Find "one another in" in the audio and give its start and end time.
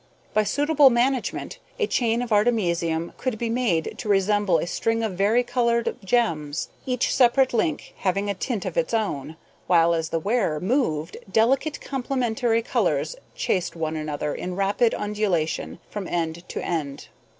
13.75-14.55